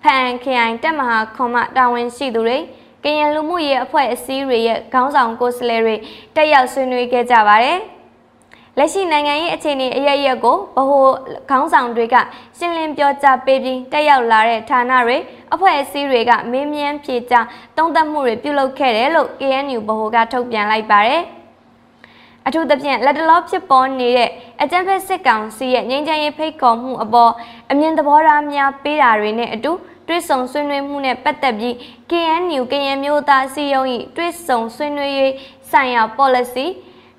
[0.03, 2.57] ဖန်ခရိုင်တက်မဟာခွန်မှတာဝန်ရှိသူတွေ
[3.03, 5.95] ကရင်လူမှုရေးအဖွဲ့အစည်းတွေရဲ့ခေါင်းဆောင်ကိုယ်စားလှယ်တွေ
[6.35, 7.79] တက်ရောက်ဆွေးနွေးခဲ့ကြပါတယ်။
[8.77, 11.05] လက်ရှိနိုင်ငံရေးအခြေအနေအရရက်ကိုဗဟို
[11.49, 12.15] ခေါင်းဆောင်တွေက
[12.57, 15.17] ရှင်းလင်းပြောကြားပေးပြီးတက်ရောက်လာတဲ့ဌာနတွေ
[15.53, 17.45] အဖွဲ့အစည်းတွေကမင်းမြန်းဖြေကြား
[17.77, 21.23] တုံ့တက်မှုတွေပြုလုပ်ခဲ့တယ်လို့ KNU ဗဟိုကထုတ်ပြန်လိုက်ပါတယ်။
[22.47, 24.29] အထူးသဖြင့်လက်တလောဖြစ်ပေါ်နေတဲ့
[24.61, 27.31] အကြံဖက်စစ်ကောင်စီရဲ့ငြိမ်းချမ်းရေးဖိတ်ခေါ်မှုအပေါ်
[27.71, 29.71] အမြင်သဘောထားများပေးတာတွေနဲ့အတူ
[30.07, 31.73] တွစ်ဆုံဆွေးနွေးမှုနဲ့ပတ်သက်ပြီး
[32.09, 33.83] KNU ကရင်မျိုးသားစီယုံ၏
[34.15, 35.33] တွစ်ဆုံဆွေးနွေးရေး
[35.71, 36.67] ဆိုင်ရာ policy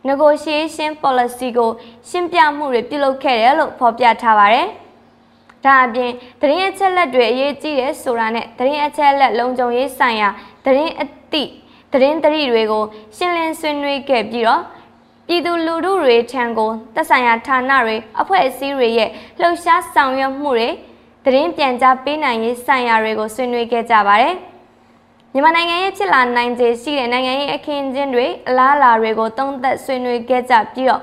[0.09, 1.71] negotiation policy ကို
[2.09, 4.69] ရှင်းပြမှုတွေပြုလုပ်ခဲ့တယ်လို့ဖော်ပြထားပါတယ်။
[5.65, 10.29] ဒါအပြင်သတင်းအချက်လက်တွေအရေးကြီးတယ်ဆိုတာနဲ့သတင်းအချက်လက်လုံခြုံရေးဆိုင်ရာ
[10.65, 11.51] သတင်းအသည့်
[11.93, 12.85] သတင်းသတိတွေကို
[13.17, 14.63] ရှင်းလင်းဆွေးနွေးခဲ့ပြီးတော့
[15.27, 20.69] ပြည်သူလူထုတွေထံကိုသက်ဆိုင်ရာဌာနတွေအဖွဲ့အစည်းတွေရဲ့လှုပ်ရှားဆောင်ရွက်မှုတွေ
[21.25, 24.37] သတင်းပြန်ကြားပေးနိုင်ရေးဆိုင်ရာတွေကိုဆွေးနွေးခဲ့ကြပါတယ်။
[25.35, 31.03] မြန်မာနိုင်ငံရဲ့ဖြစ်လာနိုင်ခြေရှိတဲ့နိုင်ငံရေးအခင်းအကျင်းတွေအလားအလာတွေကိုသုံးသပ်ဆွေးနွေးခဲ့ကြပြီးတော့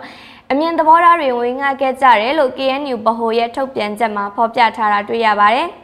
[0.53, 5.67] အမြင်သဘောထားတွေဝင်ငှခဲ့ကြတယ်လို့ KNU ဗဟိုရဲ့ထုတ်ပြန်ချက်မှာဖော်ပြထားတာတွေ့ရပါတယ်။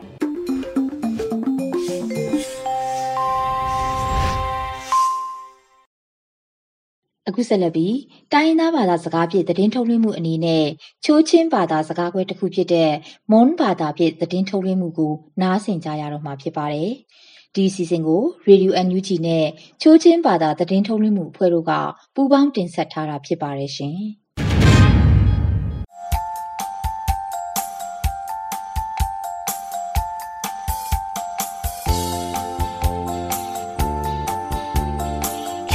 [7.28, 7.96] အခုဆက်လက်ပြီး
[8.34, 10.66] တိုင်းရင်းသားဘာသာစကားဖြင့်သတင်းထုတ်လွှင့်မှုအနေနဲ့
[11.06, 12.92] ချိုးချင်းဘာသာစကားခွဲတစ်ခုဖြစ်တဲ့
[13.32, 16.92] မွန်ဘာသာဖြင့်သတင်းထုတ်လွှင့်မှုကိုနားဆင်ကြရတော့မှာဖြစ်ပါတယ်။
[17.56, 19.46] ဒီအစီအစဉ်ကို Radio NUG နဲ့
[19.82, 21.72] ချိုးချင်းဘာသာသတင်းထုတ်လွှင့်မှုအဖွဲ့တို့က
[22.16, 24.00] ပူးပေါင်းတင်ဆက်ထားတာဖြစ်ပါတယ်ရှင်။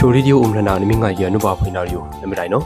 [0.02, 2.64] ချိုရီဒီယိုအုံရနာနမိငါယနုဘာဖွိနာရီယိုနမရိုင်နော်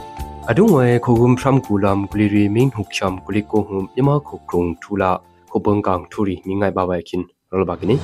[0.49, 5.11] အဒုံဝဲခိုဂုံဖရမ်ကူလမ်ဂလီရီမင်းဟုချမ်ဂလီကိုဟုမြမခုခုံထူလာ
[5.51, 7.95] ခိုဘန်ကောင်ထူရီမိငိုင်ဘာဘိုင်ခင်ရောလဘကနီ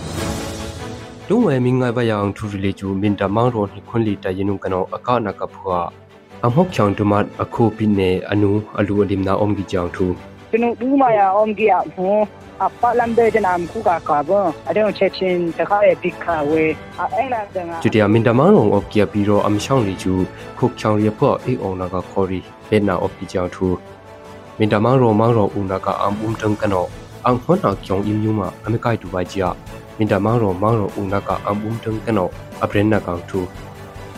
[1.27, 5.79] တုံးဝဲမင်းငိုင်ဘယံထူရီလေကျူမင်တမောင်ရောနိခွန်လီတယနုကနောအကနကဖွာ
[6.45, 10.05] အမောက်ချောင်တမတ်အခုပိနေအနုအလူအဒီမနာအုံးကြီးကြောင်ထူ
[10.51, 12.15] ကျွန်တော်ဘူးမယာအုံးကြီးအဖော
[12.63, 14.29] အပလမ်ဒေဂျနမ်ခုကကာဘ
[14.69, 16.63] အဒေုံချက်ချင်းတခါရဲ့ပိခါဝဲ
[17.15, 20.13] အဲ့လာတဲ့ငါကျူတျာမင်တမောင်ရောအော့ကီပီရောအမရှောင်းလီကျူ
[20.57, 23.67] ခုချောင်ရဖောအေအောင်နာကခေါ်ရီဘက်နာအော့ကီကြောင်ထူ
[24.57, 26.85] မင်တမောင်ရောမောင်ရောဦးနာကအမ်အုံတန်ကနော
[27.25, 29.53] အန်ခွန်နာကျောင်းအင်းယူမှာအမေကိုက်တူပါကြီး
[30.01, 32.29] minta mangro mangro unaka ambum tung kano
[32.61, 33.39] aprenna kang thu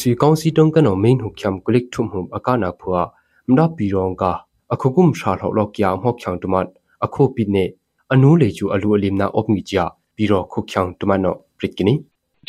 [0.00, 3.00] စီကောင်စီတုံကနောမိန်ဟုချမ်ကလိကထုံဟုအကနာဖွာ
[3.48, 4.24] မနာပီရောင်က
[4.72, 6.66] အခုကုမ်ရှာထောက်လောက်ကျာမောက်ချောင်တမတ်
[7.04, 7.64] အခုပိနေ
[8.12, 9.76] အနိုးလေချူအလူအလီမနာအော့မီကြ
[10.16, 11.94] ပြီးတော့ခုချောင်းတမနော့ပရစ်ကနီ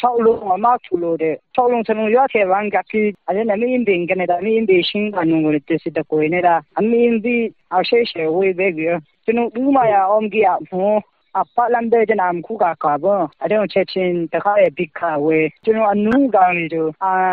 [0.02, 7.38] ၆လုံးအမချူလို့တဲ့၆လုံးစလုံးရခဲ့ဝန်ကပြီးအဲ့ဒါနမင်းဘင်ကနေဒါမင်းဘေရှင်းကနုံကိုတက်စစ်တကိုနေတာအမင်းဒီ
[7.76, 10.92] အရှေရှေဝေးဘက်ကြီးကျွန်တော်ဦးမယာအောင်ကြီးအဖော
[11.40, 13.06] အပလန်ဒေဂျနမ်ခုကကဘ
[13.44, 16.90] အတဲ့ချက်ချင်းတခါရဲ့ဘိခဝဲကျွန်တော်အနူးကောင်တွေတို့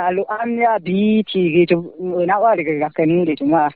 [0.08, 3.70] အလိုအမြဒီတီကြီးတို့နောက်ရကကနူးတွေကျွန်တော်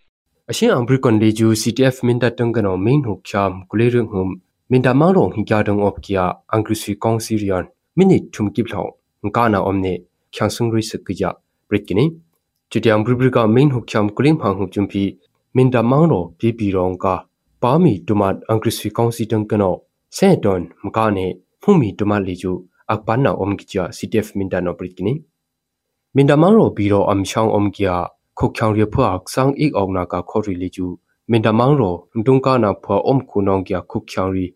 [0.51, 4.25] အရှင်အံဘရီကွန်လီဂျူ CTF မင်တတန်ကနောမင်းဟုတ်ချမ်ကုလေရုံဟုံ
[4.71, 7.65] မင်တမောင်ရောဟင်ကြတုံအော့ကီယာအန်ဂရစီကောင်စီရီယန်
[7.97, 8.85] မိနစ်ထုံကိပလော
[9.25, 9.95] ငကာနာအုံးနေ
[10.35, 11.25] ချန်ဆုံရိစကကြ
[11.69, 12.05] ပရစ်ကိနီ
[12.71, 15.03] ချူတျမ်ဘရီဘရီကမင်းဟုတ်ချမ်ကုလင်းဖန်ဟုတ်ချွန်ပီ
[15.57, 17.15] မင်တမောင်ရောပီပီရောင်ကာ
[17.63, 19.75] ပါမီတူမတ်အန်ဂရစီကောင်စီတန်ကနော
[20.17, 21.27] ဆဲတွန်မကနေ
[21.63, 22.53] ဖုမီတူမတ်လီဂျူ
[22.93, 25.15] အကပန်နာအုံးကီချာ CTF မင်တနောပရစ်ကိနီ
[26.17, 27.97] မင်တမောင်ရောဘီရောအမ်ရှောင်းအုံးကီယာ
[28.39, 30.87] ခုတ်ချောင်ရဖွာ sang ik ong na ka khori li chu
[31.31, 34.47] min da mang ro ndung ka na phwa om khu nong kya khuk chang ri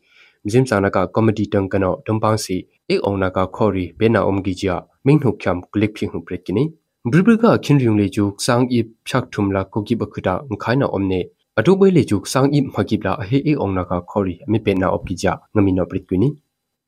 [0.44, 2.56] mjim sa na ka comedy tang ka no dum pang si
[2.92, 6.04] ik ong na ka khori be na om gi ja ming hu khyam click phi
[6.12, 6.64] hu pret kini
[7.10, 10.06] bri bri ka khin ryung le chu sang i phyak thum la ko gi ba
[10.12, 11.20] khuda ngai na om ne
[11.58, 14.34] atu bai le chu sang i ma gi bla he ik ong na ka khori
[14.50, 16.30] mi pe na op gi ja ngami no pret kini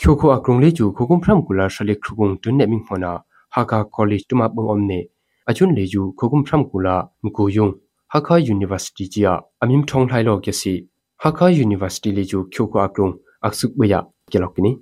[0.00, 3.12] ကျူခုအကရုံလေးကျူခုကုမ်ဖရမ်ကူလာရှလိခခုကုံတွန်းနေမင်းဟွန်နာ
[3.48, 4.98] Haka College tuma bung omne
[5.48, 7.72] achun leju khokum phram kula mku yung
[8.08, 10.72] Haka University jia amim thong thlai lo ke si
[11.22, 14.72] Haka University leju khyoko akrung aksuk bya kelokini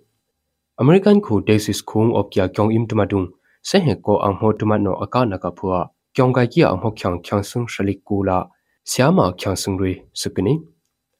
[0.78, 3.26] American ko Texas khung of kya kyong im tuma dung
[3.62, 5.80] se he ko ang ho tuma no aka na ka phua
[6.14, 8.38] kyong ga ki ang ho khyang khyang sung shalik kula
[8.92, 10.54] syama khyang sung re sukini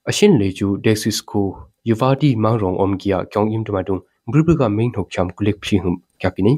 [0.09, 5.09] ashin leju Texas ko Yuvadi mangrong om kia kyong im tuma dung brubruga main hok
[5.11, 6.53] cham kulik phi hum kyakini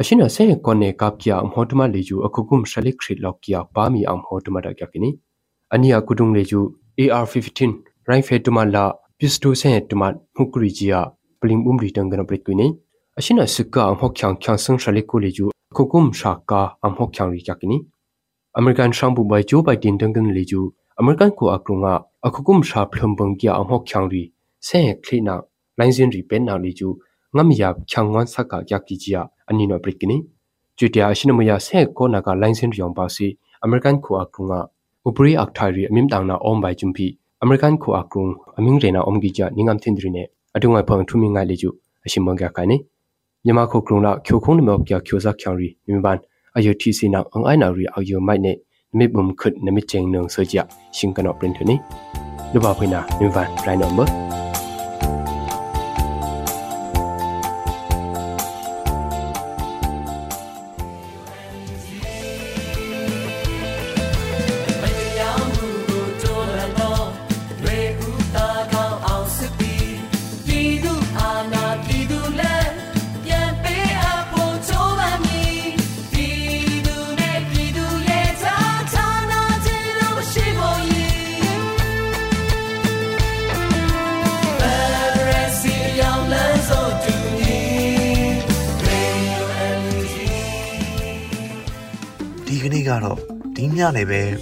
[0.00, 5.10] အရှင်အစဲကောနေကပ်ကျအမောတမလေကျူအခုကုမ်ရှလိခရစ်လောက်ကျပါမီအမောတမဒါကြကိနီ
[5.74, 6.60] အနီယကုဒုံလေကျူ
[6.98, 7.70] AR15
[8.08, 8.84] ရိုင်းဖေတမလာ
[9.18, 10.02] ပစ္စတိုဆဲတမ
[10.36, 11.00] မှုကရီဂျီယာ
[11.40, 12.66] ပလင်ဘုံရီတန်ကနပရိကွနီ
[13.18, 17.78] အရှင်အစကအမောချောင်ချောင်ဆန်းရှလိကိုလေကျူအခုကုမ်ရှာကာအမောချောင်ရီကြကိနီ
[18.56, 20.60] အမေရိကန်ရှမ်ဘူဘိုင်ဂျိုဘိုင်တင်တန်ကန်လေကျူ
[20.98, 21.94] အမေရိကန်ကိုအကရုံငါ
[22.26, 24.22] အခုကုမ်ရှာဖလုံဘုံကျအမောချောင်ရီ
[24.66, 25.34] ဆဲခလိနာ
[25.78, 26.88] လိုင်းစင်ရီပန်နာလေကျူ
[27.36, 30.16] ငမ်ယာချောင်ဝန်ဆက်ကကြကိဂျီယာ အနီနော်ပရိကနီ
[30.78, 33.26] ကျူတျာရှိနမယာဆဲကောနာကလိုင်းစင်ရောင်ပါစီ
[33.64, 34.60] အမေရိကန်ခိုအကုငါ
[35.06, 37.06] ဥပရိအခထိုင်ရီအမင်တောင်နာအုံးဘိုင်ဂျွန်ပီ
[37.42, 38.26] အမေရိကန်ခိုအကုင
[38.58, 40.22] အမင်းရေနာအုံးဂီချာနင်းငမ်တင်ဒရီနေ
[40.56, 41.70] အတုံငါဖုန်ထူမင်းငါလေကျူ
[42.04, 42.76] အရှင်မန်ကကိုင်နေ
[43.44, 46.18] မြန်မာခိုကရုံလာချိုခုံးနမောပြချိုဇက်ချောင်ရီမြမဘန်
[46.56, 48.52] အယုတီစီနာအင်အိုင်နာရီအယုမိုက်နေ
[48.98, 50.56] မိဘုံခွတ်နမိချင်နုံဆောကြ
[50.96, 51.76] ရှင်ကနောပရင်ထနီ
[52.52, 54.21] လူပါဖိနာမြမဘန်ရိုင်းနံပါ